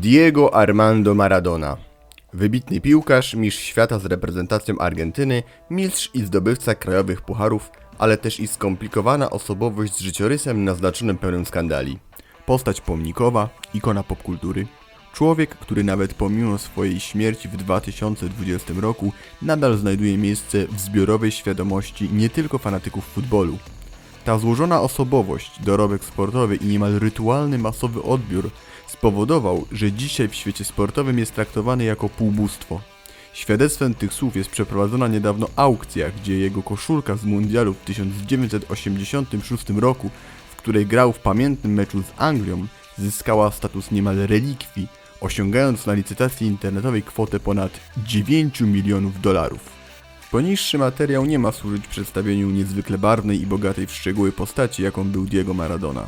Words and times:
Diego 0.00 0.54
Armando 0.54 1.14
Maradona. 1.14 1.76
Wybitny 2.32 2.80
piłkarz, 2.80 3.34
mistrz 3.34 3.62
świata 3.62 3.98
z 3.98 4.04
reprezentacją 4.04 4.78
Argentyny, 4.78 5.42
mistrz 5.70 6.10
i 6.14 6.20
zdobywca 6.20 6.74
krajowych 6.74 7.22
pucharów, 7.22 7.70
ale 7.98 8.16
też 8.16 8.40
i 8.40 8.46
skomplikowana 8.46 9.30
osobowość 9.30 9.94
z 9.94 10.00
życiorysem 10.00 10.64
naznaczonym 10.64 11.18
pełnym 11.18 11.46
skandali. 11.46 11.98
Postać 12.46 12.80
pomnikowa, 12.80 13.48
ikona 13.74 14.02
popkultury. 14.02 14.66
Człowiek, 15.12 15.50
który 15.50 15.84
nawet 15.84 16.14
pomimo 16.14 16.58
swojej 16.58 17.00
śmierci 17.00 17.48
w 17.48 17.56
2020 17.56 18.74
roku 18.80 19.12
nadal 19.42 19.76
znajduje 19.76 20.18
miejsce 20.18 20.66
w 20.66 20.80
zbiorowej 20.80 21.32
świadomości 21.32 22.08
nie 22.12 22.30
tylko 22.30 22.58
fanatyków 22.58 23.04
futbolu. 23.04 23.58
Ta 24.26 24.38
złożona 24.38 24.80
osobowość, 24.80 25.50
dorobek 25.60 26.04
sportowy 26.04 26.56
i 26.56 26.66
niemal 26.66 26.98
rytualny 26.98 27.58
masowy 27.58 28.02
odbiór 28.02 28.50
spowodował, 28.86 29.66
że 29.72 29.92
dzisiaj 29.92 30.28
w 30.28 30.34
świecie 30.34 30.64
sportowym 30.64 31.18
jest 31.18 31.34
traktowany 31.34 31.84
jako 31.84 32.08
półbóstwo. 32.08 32.80
Świadectwem 33.32 33.94
tych 33.94 34.12
słów 34.12 34.36
jest 34.36 34.50
przeprowadzona 34.50 35.08
niedawno 35.08 35.48
aukcja, 35.56 36.10
gdzie 36.10 36.38
jego 36.38 36.62
koszulka 36.62 37.16
z 37.16 37.24
mundialu 37.24 37.74
w 37.74 37.84
1986 37.84 39.70
roku, 39.70 40.10
w 40.50 40.56
której 40.56 40.86
grał 40.86 41.12
w 41.12 41.18
pamiętnym 41.18 41.72
meczu 41.72 42.02
z 42.02 42.20
Anglią, 42.20 42.66
zyskała 42.98 43.50
status 43.50 43.90
niemal 43.90 44.16
relikwii, 44.16 44.88
osiągając 45.20 45.86
na 45.86 45.92
licytacji 45.92 46.46
internetowej 46.46 47.02
kwotę 47.02 47.40
ponad 47.40 47.72
9 47.96 48.60
milionów 48.60 49.20
dolarów. 49.20 49.75
Poniższy 50.36 50.78
materiał 50.78 51.26
nie 51.26 51.38
ma 51.38 51.52
służyć 51.52 51.86
przedstawieniu 51.86 52.50
niezwykle 52.50 52.98
barwnej 52.98 53.42
i 53.42 53.46
bogatej 53.46 53.86
w 53.86 53.92
szczegóły 53.92 54.32
postaci, 54.32 54.82
jaką 54.82 55.04
był 55.04 55.24
Diego 55.24 55.54
Maradona. 55.54 56.06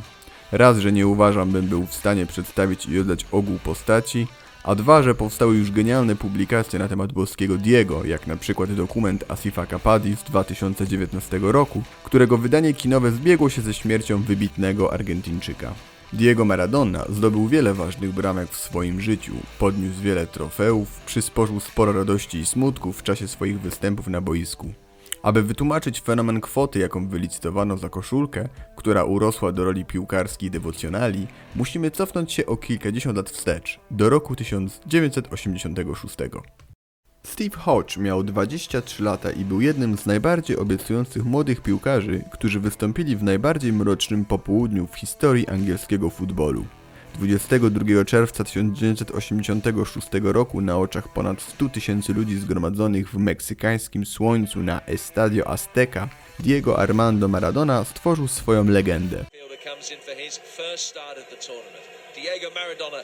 Raz, 0.52 0.78
że 0.78 0.92
nie 0.92 1.06
uważam, 1.06 1.50
bym 1.50 1.66
był 1.66 1.86
w 1.86 1.95
stanie 1.95 2.27
przedstawić 2.27 2.86
i 2.86 2.98
oddać 2.98 3.27
ogół 3.33 3.59
postaci, 3.59 4.27
a 4.64 4.74
dwa, 4.74 5.02
że 5.02 5.14
powstały 5.14 5.56
już 5.56 5.70
genialne 5.70 6.16
publikacje 6.16 6.78
na 6.78 6.88
temat 6.88 7.12
boskiego 7.12 7.58
Diego, 7.58 8.05
jak 8.05 8.27
na 8.27 8.36
przykład 8.36 8.72
dokument 8.72 9.25
Asifa 9.28 9.66
Kapadi 9.66 10.16
z 10.16 10.22
2019 10.22 11.38
roku, 11.42 11.83
którego 12.05 12.38
wydanie 12.38 12.75
kinowe 12.75 13.10
zbiegło 13.10 13.50
się 13.50 13.62
ze 13.62 13.75
śmiercią 13.75 14.22
wybitnego 14.22 14.92
Argentyńczyka. 14.92 15.75
Diego 16.12 16.45
Maradona 16.45 17.05
zdobył 17.09 17.48
wiele 17.48 17.75
ważnych 17.75 18.12
bramek 18.12 18.48
w 18.48 18.56
swoim 18.56 19.01
życiu, 19.01 19.33
podniósł 19.59 20.01
wiele 20.01 20.27
trofeów, 20.27 21.00
przysporzył 21.06 21.61
sporo 21.61 21.92
radości 21.92 22.39
i 22.39 22.47
smutku 22.47 22.92
w 22.92 23.03
czasie 23.03 23.28
swoich 23.28 23.61
występów 23.61 24.06
na 24.06 24.20
boisku. 24.20 24.73
Aby 25.23 25.42
wytłumaczyć 25.42 26.00
fenomen 26.00 26.41
kwoty, 26.41 26.78
jaką 26.78 27.09
wylicytowano 27.09 27.78
za 27.78 27.89
koszulkę, 27.89 28.48
która 28.77 29.05
urosła 29.05 29.53
do 29.53 29.65
roli 29.65 29.84
piłkarskiej 29.84 30.50
dewocjonali, 30.50 31.27
musimy 31.56 31.91
cofnąć 31.91 32.33
się 32.33 32.47
o 32.47 32.56
kilkadziesiąt 32.56 33.17
lat 33.17 33.31
wstecz, 33.31 33.81
do 33.91 34.11
roku 34.11 34.37
1986. 34.37 36.17
Steve 37.29 37.57
Hodge 37.57 37.97
miał 37.97 38.23
23 38.23 39.03
lata 39.03 39.31
i 39.31 39.45
był 39.45 39.61
jednym 39.61 39.98
z 39.98 40.07
najbardziej 40.07 40.57
obiecujących 40.57 41.25
młodych 41.25 41.61
piłkarzy, 41.61 42.25
którzy 42.33 42.61
wystąpili 42.61 43.17
w 43.17 43.23
najbardziej 43.23 43.73
mrocznym 43.73 44.25
popołudniu 44.25 44.87
w 44.87 44.97
historii 44.97 45.49
angielskiego 45.49 46.11
futbolu. 46.11 46.65
22 47.15 48.05
czerwca 48.05 48.45
1986 48.45 50.09
roku 50.23 50.61
na 50.61 50.79
oczach 50.79 51.12
ponad 51.12 51.43
100 51.43 51.69
tysięcy 51.69 52.15
ludzi 52.15 52.37
zgromadzonych 52.39 53.11
w 53.11 53.19
meksykańskim 53.19 54.06
słońcu 54.06 54.62
na 54.62 54.81
Estadio 54.87 55.49
Azteca, 55.49 56.09
Diego 56.41 56.79
Armando 56.79 57.29
Maradona 57.29 57.84
stworzył 57.84 58.29
swoją 58.29 58.65
legendę. 58.65 59.25
Diego 62.15 62.51
Maradona, 62.55 62.99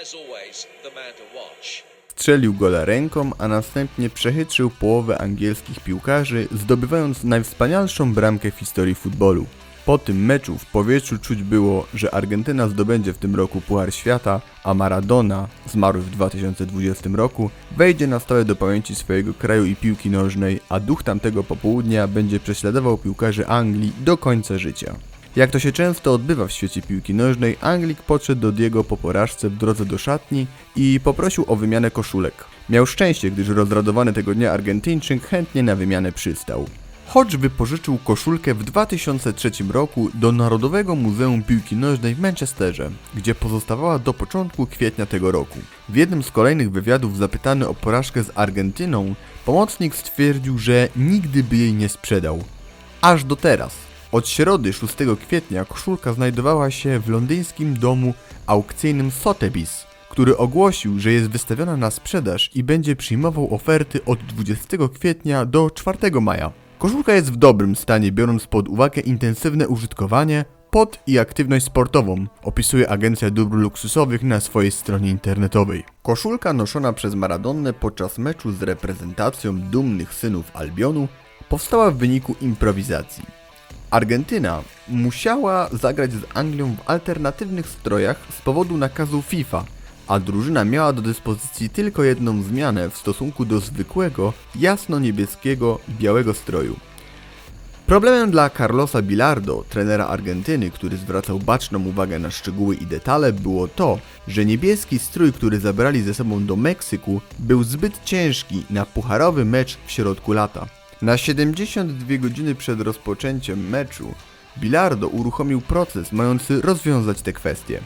as 0.00 0.14
always, 0.14 0.66
the 0.82 0.90
man 0.94 1.12
to 1.18 1.24
watch. 1.34 1.89
Strzelił 2.10 2.54
gola 2.54 2.84
ręką, 2.84 3.30
a 3.38 3.48
następnie 3.48 4.10
przechytrzył 4.10 4.70
połowę 4.70 5.18
angielskich 5.18 5.80
piłkarzy, 5.80 6.48
zdobywając 6.52 7.24
najwspanialszą 7.24 8.14
bramkę 8.14 8.50
w 8.50 8.54
historii 8.54 8.94
futbolu. 8.94 9.46
Po 9.86 9.98
tym 9.98 10.24
meczu 10.24 10.58
w 10.58 10.66
powietrzu 10.66 11.18
czuć 11.18 11.42
było, 11.42 11.86
że 11.94 12.14
Argentyna 12.14 12.68
zdobędzie 12.68 13.12
w 13.12 13.18
tym 13.18 13.34
roku 13.34 13.60
Puchar 13.60 13.94
Świata, 13.94 14.40
a 14.64 14.74
Maradona, 14.74 15.48
zmarły 15.66 16.02
w 16.02 16.10
2020 16.10 17.10
roku, 17.12 17.50
wejdzie 17.76 18.06
na 18.06 18.20
stałe 18.20 18.44
do 18.44 18.56
pamięci 18.56 18.94
swojego 18.94 19.34
kraju 19.34 19.64
i 19.64 19.76
piłki 19.76 20.10
nożnej, 20.10 20.60
a 20.68 20.80
duch 20.80 21.02
tamtego 21.02 21.44
popołudnia 21.44 22.08
będzie 22.08 22.40
prześladował 22.40 22.98
piłkarzy 22.98 23.46
Anglii 23.46 23.92
do 24.00 24.16
końca 24.16 24.58
życia. 24.58 25.09
Jak 25.36 25.50
to 25.50 25.58
się 25.58 25.72
często 25.72 26.12
odbywa 26.12 26.46
w 26.46 26.52
świecie 26.52 26.82
piłki 26.82 27.14
nożnej, 27.14 27.56
Anglik 27.60 28.02
podszedł 28.02 28.40
do 28.40 28.52
Diego 28.52 28.84
po 28.84 28.96
porażce 28.96 29.50
w 29.50 29.56
drodze 29.56 29.84
do 29.84 29.98
szatni 29.98 30.46
i 30.76 31.00
poprosił 31.04 31.44
o 31.48 31.56
wymianę 31.56 31.90
koszulek. 31.90 32.34
Miał 32.70 32.86
szczęście, 32.86 33.30
gdyż 33.30 33.48
rozradowany 33.48 34.12
tego 34.12 34.34
dnia 34.34 34.52
Argentyńczyk 34.52 35.26
chętnie 35.26 35.62
na 35.62 35.76
wymianę 35.76 36.12
przystał. 36.12 36.66
Hodge 37.06 37.36
wypożyczył 37.36 37.98
koszulkę 37.98 38.54
w 38.54 38.64
2003 38.64 39.50
roku 39.70 40.10
do 40.14 40.32
Narodowego 40.32 40.96
Muzeum 40.96 41.42
Piłki 41.42 41.76
Nożnej 41.76 42.14
w 42.14 42.20
Manchesterze, 42.20 42.90
gdzie 43.14 43.34
pozostawała 43.34 43.98
do 43.98 44.14
początku 44.14 44.66
kwietnia 44.66 45.06
tego 45.06 45.32
roku. 45.32 45.58
W 45.88 45.96
jednym 45.96 46.22
z 46.22 46.30
kolejnych 46.30 46.70
wywiadów 46.70 47.16
zapytany 47.16 47.68
o 47.68 47.74
porażkę 47.74 48.22
z 48.22 48.30
Argentyną, 48.34 49.14
pomocnik 49.44 49.94
stwierdził, 49.94 50.58
że 50.58 50.88
nigdy 50.96 51.44
by 51.44 51.56
jej 51.56 51.72
nie 51.72 51.88
sprzedał. 51.88 52.44
Aż 53.00 53.24
do 53.24 53.36
teraz. 53.36 53.89
Od 54.12 54.28
środy 54.28 54.72
6 54.72 54.94
kwietnia 55.20 55.64
koszulka 55.64 56.12
znajdowała 56.12 56.70
się 56.70 56.98
w 56.98 57.08
londyńskim 57.08 57.78
domu 57.78 58.14
aukcyjnym 58.46 59.10
Sotheby's, 59.10 59.86
który 60.08 60.36
ogłosił, 60.36 60.98
że 60.98 61.12
jest 61.12 61.30
wystawiona 61.30 61.76
na 61.76 61.90
sprzedaż 61.90 62.50
i 62.54 62.64
będzie 62.64 62.96
przyjmował 62.96 63.54
oferty 63.54 64.04
od 64.04 64.18
20 64.18 64.76
kwietnia 64.94 65.44
do 65.44 65.70
4 65.70 65.98
maja. 66.20 66.52
Koszulka 66.78 67.12
jest 67.12 67.32
w 67.32 67.36
dobrym 67.36 67.76
stanie, 67.76 68.12
biorąc 68.12 68.46
pod 68.46 68.68
uwagę 68.68 69.00
intensywne 69.00 69.68
użytkowanie, 69.68 70.44
pot 70.70 70.98
i 71.06 71.18
aktywność 71.18 71.66
sportową, 71.66 72.26
opisuje 72.42 72.88
agencja 72.90 73.30
dóbr 73.30 73.56
luksusowych 73.56 74.22
na 74.22 74.40
swojej 74.40 74.70
stronie 74.70 75.10
internetowej. 75.10 75.84
Koszulka 76.02 76.52
noszona 76.52 76.92
przez 76.92 77.14
Maradonnę 77.14 77.72
podczas 77.72 78.18
meczu 78.18 78.52
z 78.52 78.62
reprezentacją 78.62 79.60
dumnych 79.60 80.14
synów 80.14 80.56
Albionu 80.56 81.08
powstała 81.48 81.90
w 81.90 81.96
wyniku 81.96 82.34
improwizacji. 82.40 83.39
Argentyna 83.90 84.62
musiała 84.88 85.68
zagrać 85.72 86.12
z 86.12 86.24
Anglią 86.34 86.76
w 86.76 86.90
alternatywnych 86.90 87.68
strojach 87.68 88.16
z 88.38 88.40
powodu 88.40 88.76
nakazu 88.76 89.22
FIFA, 89.22 89.64
a 90.08 90.20
drużyna 90.20 90.64
miała 90.64 90.92
do 90.92 91.02
dyspozycji 91.02 91.70
tylko 91.70 92.02
jedną 92.02 92.42
zmianę 92.42 92.90
w 92.90 92.96
stosunku 92.96 93.44
do 93.44 93.60
zwykłego, 93.60 94.32
jasno-niebieskiego, 94.56 95.78
białego 95.90 96.34
stroju. 96.34 96.76
Problemem 97.86 98.30
dla 98.30 98.50
Carlosa 98.50 99.02
Bilardo, 99.02 99.64
trenera 99.68 100.06
Argentyny, 100.06 100.70
który 100.70 100.96
zwracał 100.96 101.38
baczną 101.38 101.86
uwagę 101.86 102.18
na 102.18 102.30
szczegóły 102.30 102.74
i 102.74 102.86
detale, 102.86 103.32
było 103.32 103.68
to, 103.68 103.98
że 104.28 104.44
niebieski 104.44 104.98
strój, 104.98 105.32
który 105.32 105.60
zabrali 105.60 106.02
ze 106.02 106.14
sobą 106.14 106.46
do 106.46 106.56
Meksyku, 106.56 107.20
był 107.38 107.64
zbyt 107.64 108.04
ciężki 108.04 108.64
na 108.70 108.86
pucharowy 108.86 109.44
mecz 109.44 109.78
w 109.86 109.90
środku 109.90 110.32
lata. 110.32 110.79
Na 111.02 111.16
72 111.16 112.16
godziny 112.16 112.54
przed 112.54 112.80
rozpoczęciem 112.80 113.68
meczu 113.68 114.14
Bilardo 114.58 115.08
uruchomił 115.08 115.60
proces 115.60 116.12
mający 116.12 116.60
rozwiązać 116.60 117.22
te 117.22 117.32
kwestie. 117.32 117.80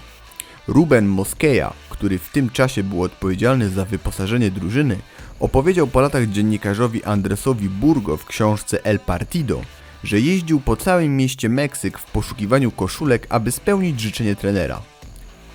Ruben 0.68 1.06
Mosqueira, 1.06 1.72
który 1.90 2.18
w 2.18 2.28
tym 2.28 2.50
czasie 2.50 2.82
był 2.82 3.02
odpowiedzialny 3.02 3.68
za 3.68 3.84
wyposażenie 3.84 4.50
drużyny, 4.50 4.98
opowiedział 5.40 5.86
po 5.86 6.00
latach 6.00 6.26
dziennikarzowi 6.26 7.04
Andresowi 7.04 7.68
Burgo 7.68 8.16
w 8.16 8.26
książce 8.26 8.84
El 8.84 8.98
Partido, 8.98 9.60
że 10.04 10.20
jeździł 10.20 10.60
po 10.60 10.76
całym 10.76 11.16
mieście 11.16 11.48
Meksyk 11.48 11.98
w 11.98 12.10
poszukiwaniu 12.10 12.70
koszulek, 12.70 13.26
aby 13.30 13.52
spełnić 13.52 14.00
życzenie 14.00 14.36
trenera. 14.36 14.82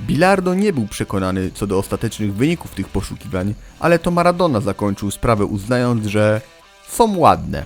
Bilardo 0.02 0.54
nie 0.54 0.74
był 0.74 0.88
przekonany 0.88 1.52
co 1.54 1.68
do 1.68 1.78
ostatecznych 1.78 2.34
wyników 2.34 2.72
tych 2.72 2.90
poszukiwań, 2.90 3.54
ale 3.80 4.00
to 4.00 4.12
Maradona 4.12 4.62
zakończył 4.62 5.12
sprawę 5.12 5.46
uznając, 5.46 6.06
że 6.06 6.42
są 6.90 7.18
ładne. 7.18 7.66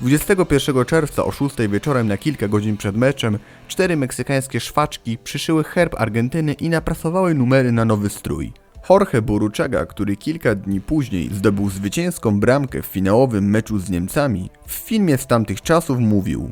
21 0.00 0.84
czerwca 0.84 1.24
o 1.24 1.32
6 1.32 1.56
wieczorem 1.68 2.08
na 2.08 2.16
kilka 2.16 2.48
godzin 2.48 2.76
przed 2.76 2.96
meczem 2.96 3.38
cztery 3.68 3.96
meksykańskie 3.96 4.60
szwaczki 4.60 5.18
przyszyły 5.18 5.64
herb 5.64 5.94
Argentyny 5.98 6.52
i 6.52 6.68
naprasowały 6.68 7.34
numery 7.34 7.72
na 7.72 7.84
nowy 7.84 8.10
strój. 8.10 8.52
Jorge 8.90 9.22
Boruchaga, 9.22 9.86
który 9.86 10.16
kilka 10.16 10.54
dni 10.54 10.80
później 10.80 11.30
zdobył 11.34 11.70
zwycięską 11.70 12.40
bramkę 12.40 12.82
w 12.82 12.86
finałowym 12.86 13.50
meczu 13.50 13.78
z 13.78 13.90
Niemcami, 13.90 14.50
w 14.66 14.72
filmie 14.72 15.18
z 15.18 15.26
tamtych 15.26 15.62
czasów 15.62 15.98
mówił 15.98 16.50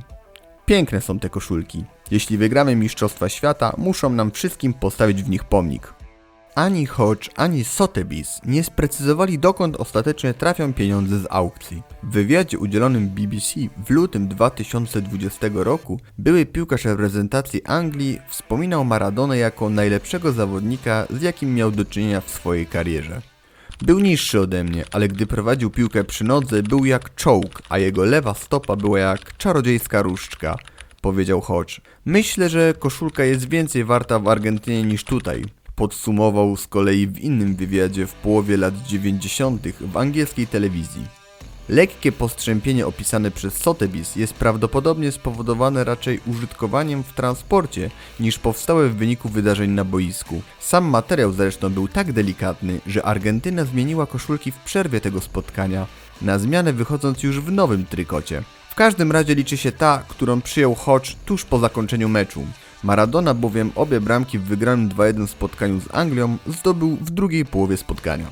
Piękne 0.67 1.01
są 1.01 1.19
te 1.19 1.31
koszulki. 1.31 1.85
Jeśli 2.11 2.39
wygramy 2.39 2.77
Mistrzostwa 2.77 3.29
Świata, 3.29 3.75
muszą 3.79 4.11
nam 4.11 4.31
wszystkim 4.31 4.75
postawić 4.75 5.23
w 5.23 5.29
nich 5.29 5.45
pomnik. 5.45 5.94
Ani 6.55 6.87
Hodge, 6.87 7.31
ani 7.37 7.65
Sotheby's 7.65 8.41
nie 8.47 8.65
sprecyzowali 8.65 9.39
dokąd 9.39 9.77
ostatecznie 9.77 10.35
trafią 10.35 10.73
pieniądze 10.73 11.19
z 11.19 11.27
aukcji. 11.31 11.83
W 12.03 12.11
wywiadzie 12.11 12.59
udzielonym 12.59 13.09
BBC 13.09 13.61
w 13.87 13.91
lutym 13.91 14.29
2020 14.29 15.47
roku 15.55 16.01
były 16.19 16.47
piłkarz 16.47 16.85
reprezentacji 16.85 17.65
Anglii 17.65 18.19
wspominał 18.29 18.85
Maradonę 18.85 19.39
jako 19.39 19.71
najlepszego 19.71 20.33
zawodnika, 20.33 21.07
z 21.11 21.23
jakim 21.23 21.55
miał 21.55 21.71
do 21.71 21.85
czynienia 21.85 22.21
w 22.21 22.31
swojej 22.31 22.67
karierze. 22.67 23.23
Był 23.83 24.01
niższy 24.01 24.41
ode 24.41 24.65
mnie, 24.65 24.85
ale 24.93 25.09
gdy 25.09 25.27
prowadził 25.27 25.71
piłkę 25.71 26.05
przy 26.05 26.25
nodze, 26.25 26.63
był 26.63 26.85
jak 26.85 27.15
czołg, 27.15 27.63
a 27.69 27.79
jego 27.79 28.05
lewa 28.05 28.35
stopa 28.35 28.77
była 28.77 28.99
jak 28.99 29.37
czarodziejska 29.37 30.03
różdżka, 30.03 30.57
powiedział 31.01 31.41
Hodge. 31.41 31.81
Myślę, 32.05 32.49
że 32.49 32.75
koszulka 32.79 33.25
jest 33.25 33.49
więcej 33.49 33.85
warta 33.85 34.19
w 34.19 34.29
Argentynie 34.29 34.83
niż 34.83 35.05
tutaj. 35.05 35.45
Podsumował 35.77 36.57
z 36.57 36.67
kolei 36.67 37.07
w 37.07 37.19
innym 37.19 37.55
wywiadzie 37.55 38.07
w 38.07 38.15
połowie 38.15 38.57
lat 38.57 38.75
90. 38.87 39.69
w 39.81 39.97
angielskiej 39.97 40.47
telewizji. 40.47 41.07
Lekkie 41.69 42.13
postrzępienie 42.13 42.87
opisane 42.87 43.31
przez 43.31 43.61
Sotheby's 43.61 44.19
jest 44.19 44.35
prawdopodobnie 44.35 45.13
spowodowane 45.13 45.85
raczej 45.85 46.21
użytkowaniem 46.27 47.03
w 47.03 47.13
transporcie 47.13 47.91
niż 48.21 48.39
powstałe 48.39 48.89
w 48.89 48.97
wyniku 48.97 49.29
wydarzeń 49.29 49.71
na 49.71 49.85
boisku. 49.85 50.43
Sam 50.61 50.85
materiał 50.85 51.33
zresztą 51.33 51.71
był 51.71 51.89
tak 51.89 52.13
delikatny, 52.13 52.81
że 52.87 53.07
Argentyna 53.07 53.65
zmieniła 53.65 54.07
koszulki 54.07 54.53
w 54.53 54.59
przerwie 54.59 55.01
tego 55.01 55.21
spotkania, 55.21 55.87
na 56.23 56.39
zmianę 56.39 56.73
wychodząc 56.73 57.23
już 57.23 57.41
w 57.41 57.53
nowym 57.53 57.87
trykocie. 57.87 58.43
W 58.71 58.75
każdym 58.75 59.13
razie 59.13 59.35
liczy 59.35 59.57
się 59.57 59.73
ta, 59.73 60.03
którą 60.09 60.41
przyjął 60.41 60.75
Hodge 60.75 61.15
tuż 61.25 61.45
po 61.45 61.59
zakończeniu 61.59 62.09
meczu. 62.09 62.47
Maradona 62.85 63.35
bowiem 63.35 63.73
obie 63.75 64.01
bramki 64.01 64.39
w 64.39 64.43
wygranym 64.43 64.89
2-1 64.89 65.27
spotkaniu 65.27 65.81
z 65.81 65.95
Anglią 65.95 66.37
zdobył 66.47 66.97
w 66.97 67.11
drugiej 67.11 67.45
połowie 67.45 67.77
spotkania. 67.77 68.27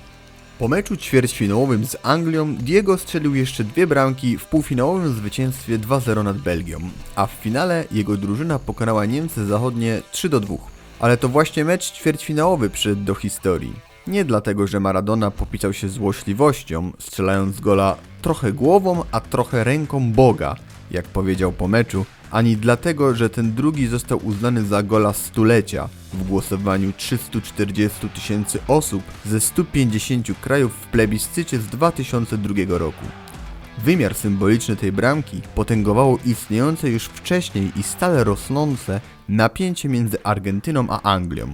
Po 0.58 0.69
meczu 0.69 0.96
ćwierćfinałowym 0.96 1.87
z 1.87 1.96
Anglią 2.02 2.56
Diego 2.56 2.99
strzelił 2.99 3.34
jeszcze 3.34 3.64
dwie 3.64 3.87
bramki 3.87 4.38
w 4.38 4.46
półfinałowym 4.46 5.14
zwycięstwie 5.14 5.78
2-0 5.78 6.25
nad 6.25 6.38
Belgią, 6.38 6.78
a 7.16 7.26
w 7.26 7.31
finale 7.31 7.84
jego 7.90 8.16
drużyna 8.16 8.58
pokonała 8.58 9.06
Niemcy 9.06 9.46
Zachodnie 9.46 10.02
3-2. 10.12 10.58
Ale 11.00 11.16
to 11.16 11.28
właśnie 11.28 11.64
mecz 11.64 11.93
ćwierćfinałowy 11.93 12.70
przyszedł 12.70 13.05
do 13.05 13.14
historii. 13.14 13.72
Nie 14.06 14.25
dlatego, 14.25 14.66
że 14.66 14.81
Maradona 14.81 15.31
popisał 15.31 15.72
się 15.72 15.88
złośliwością, 15.88 16.93
strzelając 16.98 17.60
gola 17.60 17.96
trochę 18.22 18.52
głową, 18.52 19.05
a 19.12 19.20
trochę 19.20 19.64
ręką 19.64 20.12
Boga, 20.12 20.56
jak 20.90 21.05
powiedział 21.05 21.52
po 21.52 21.69
meczu, 21.69 22.05
ani 22.32 22.56
dlatego, 22.56 23.14
że 23.14 23.31
ten 23.31 23.55
drugi 23.55 23.87
został 23.87 24.26
uznany 24.26 24.64
za 24.64 24.82
gola 24.82 25.12
stulecia 25.12 25.88
w 26.12 26.29
głosowaniu 26.29 26.93
340 26.96 28.08
tysięcy 28.08 28.58
osób 28.69 29.02
ze 29.26 29.40
150 29.40 30.40
krajów 30.40 30.73
w 30.73 30.87
plebiscycie 30.87 31.58
z 31.58 31.67
2002 31.67 32.55
roku. 32.69 33.05
Wymiar 33.79 34.14
symboliczny 34.14 34.76
tej 34.76 34.93
bramki 34.93 35.40
potęgowało 35.55 36.19
istniejące 36.26 36.90
już 36.90 37.05
wcześniej 37.05 37.73
i 37.76 37.82
stale 37.82 38.25
rosnące 38.25 39.00
napięcie 39.29 39.88
między 39.88 40.23
Argentyną 40.25 40.87
a 40.88 41.02
Anglią. 41.02 41.49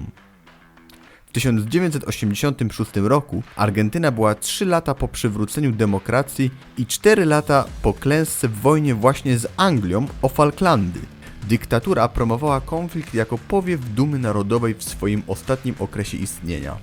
W 1.38 1.40
1986 1.40 2.90
roku 2.94 3.42
Argentyna 3.56 4.10
była 4.10 4.34
3 4.34 4.66
lata 4.66 4.94
po 4.94 5.08
przywróceniu 5.08 5.72
demokracji 5.72 6.50
i 6.78 6.86
4 6.86 7.24
lata 7.24 7.64
po 7.82 7.92
klęsce 7.94 8.48
w 8.48 8.60
wojnie 8.60 8.94
właśnie 8.94 9.38
z 9.38 9.46
Anglią 9.56 10.06
o 10.22 10.28
Falklandy. 10.28 11.00
Dyktatura 11.48 12.08
promowała 12.08 12.60
konflikt 12.60 13.14
jako 13.14 13.38
powiew 13.38 13.80
dumy 13.94 14.18
narodowej 14.18 14.74
w 14.74 14.84
swoim 14.84 15.22
ostatnim 15.26 15.74
okresie 15.78 16.18
istnienia. 16.18 16.76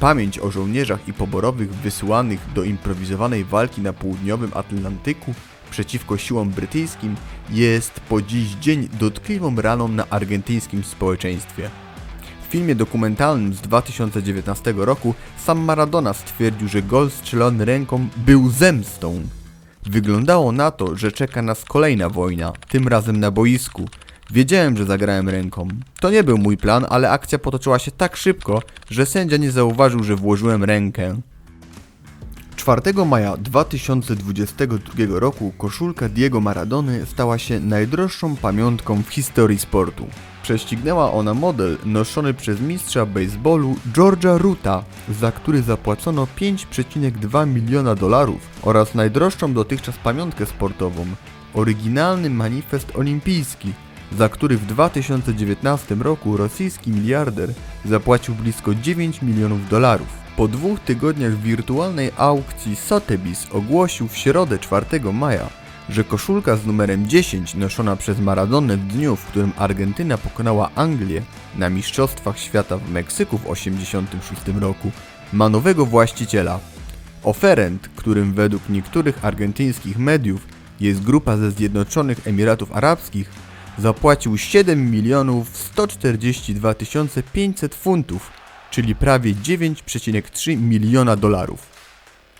Pamięć 0.00 0.38
o 0.38 0.50
żołnierzach 0.50 1.08
i 1.08 1.12
poborowych 1.12 1.74
wysyłanych 1.74 2.40
do 2.54 2.62
improwizowanej 2.62 3.44
walki 3.44 3.80
na 3.80 3.92
południowym 3.92 4.50
Atlantyku 4.54 5.34
przeciwko 5.70 6.16
siłom 6.16 6.50
brytyjskim 6.50 7.16
jest 7.50 8.00
po 8.00 8.22
dziś 8.22 8.48
dzień 8.50 8.88
dotkliwą 9.00 9.56
raną 9.56 9.88
na 9.88 10.08
argentyńskim 10.10 10.84
społeczeństwie. 10.84 11.70
W 12.48 12.50
filmie 12.50 12.74
dokumentalnym 12.74 13.54
z 13.54 13.60
2019 13.60 14.74
roku 14.76 15.14
sam 15.44 15.58
Maradona 15.58 16.12
stwierdził, 16.14 16.68
że 16.68 16.82
gol 16.82 17.10
strzelony 17.10 17.64
ręką 17.64 18.08
był 18.16 18.50
zemstą. 18.50 19.22
Wyglądało 19.86 20.52
na 20.52 20.70
to, 20.70 20.96
że 20.96 21.12
czeka 21.12 21.42
nas 21.42 21.64
kolejna 21.64 22.08
wojna, 22.08 22.52
tym 22.68 22.88
razem 22.88 23.20
na 23.20 23.30
boisku. 23.30 23.88
Wiedziałem, 24.30 24.76
że 24.76 24.84
zagrałem 24.84 25.28
ręką. 25.28 25.68
To 26.00 26.10
nie 26.10 26.24
był 26.24 26.38
mój 26.38 26.56
plan, 26.56 26.86
ale 26.88 27.10
akcja 27.10 27.38
potoczyła 27.38 27.78
się 27.78 27.90
tak 27.90 28.16
szybko, 28.16 28.62
że 28.90 29.06
sędzia 29.06 29.36
nie 29.36 29.50
zauważył, 29.50 30.04
że 30.04 30.16
włożyłem 30.16 30.64
rękę. 30.64 31.20
4 32.58 33.04
maja 33.06 33.36
2022 33.36 35.18
roku 35.18 35.52
koszulka 35.58 36.08
Diego 36.08 36.40
Maradony 36.40 37.06
stała 37.06 37.38
się 37.38 37.60
najdroższą 37.60 38.36
pamiątką 38.36 39.02
w 39.02 39.08
historii 39.08 39.58
sportu. 39.58 40.06
Prześcignęła 40.42 41.12
ona 41.12 41.34
model 41.34 41.78
noszony 41.84 42.34
przez 42.34 42.60
mistrza 42.60 43.06
baseballu 43.06 43.76
George'a 43.92 44.38
Ruta, 44.38 44.84
za 45.20 45.32
który 45.32 45.62
zapłacono 45.62 46.26
5,2 46.40 47.46
miliona 47.46 47.94
dolarów 47.94 48.40
oraz 48.62 48.94
najdroższą 48.94 49.54
dotychczas 49.54 49.96
pamiątkę 49.96 50.46
sportową, 50.46 51.06
oryginalny 51.54 52.30
manifest 52.30 52.96
olimpijski, 52.96 53.72
za 54.18 54.28
który 54.28 54.56
w 54.56 54.66
2019 54.66 55.94
roku 55.94 56.36
rosyjski 56.36 56.90
miliarder 56.90 57.52
zapłacił 57.84 58.34
blisko 58.34 58.74
9 58.74 59.22
milionów 59.22 59.68
dolarów. 59.68 60.08
Po 60.36 60.48
dwóch 60.48 60.80
tygodniach 60.80 61.36
wirtualnej 61.36 62.10
aukcji 62.16 62.76
Sotheby's 62.76 63.56
ogłosił 63.56 64.08
w 64.08 64.16
środę 64.16 64.58
4 64.58 64.86
maja, 65.12 65.48
że 65.88 66.04
koszulka 66.04 66.56
z 66.56 66.66
numerem 66.66 67.08
10 67.08 67.54
noszona 67.54 67.96
przez 67.96 68.20
Maradonę 68.20 68.76
w 68.76 68.86
dniu, 68.86 69.16
w 69.16 69.26
którym 69.26 69.52
Argentyna 69.56 70.18
pokonała 70.18 70.70
Anglię 70.74 71.22
na 71.56 71.70
Mistrzostwach 71.70 72.38
Świata 72.38 72.76
w 72.76 72.90
Meksyku 72.90 73.38
w 73.38 73.42
1986 73.42 74.60
roku, 74.60 74.90
ma 75.32 75.48
nowego 75.48 75.86
właściciela. 75.86 76.60
Oferent, 77.22 77.88
którym 77.96 78.32
według 78.32 78.68
niektórych 78.68 79.24
argentyńskich 79.24 79.98
mediów 79.98 80.46
jest 80.80 81.02
grupa 81.02 81.36
ze 81.36 81.50
Zjednoczonych 81.50 82.26
Emiratów 82.26 82.72
Arabskich, 82.72 83.30
zapłacił 83.78 84.38
7 84.38 84.90
milionów 84.90 85.56
142 85.56 86.74
500 87.32 87.74
funtów, 87.74 88.30
czyli 88.70 88.94
prawie 88.94 89.34
9,3 89.34 90.56
miliona 90.56 91.16
dolarów. 91.16 91.66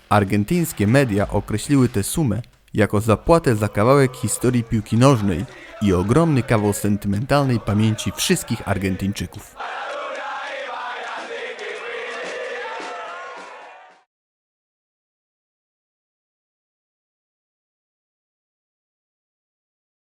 Argentyńskie 0.09 0.87
media 0.87 1.27
określiły 1.27 1.89
tę 1.89 2.03
sumę 2.03 2.41
jako 2.73 3.01
zapłatę 3.01 3.55
za 3.55 3.67
kawałek 3.67 4.15
historii 4.15 4.63
piłki 4.63 4.97
nożnej 4.97 5.45
i 5.81 5.93
ogromny 5.93 6.43
kawał 6.43 6.73
sentymentalnej 6.73 7.59
pamięci 7.59 8.11
wszystkich 8.15 8.67
Argentyńczyków. 8.67 9.55